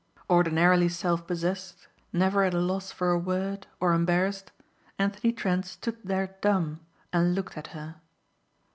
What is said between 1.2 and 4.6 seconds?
possessed, never at a loss for a word or embarrassed,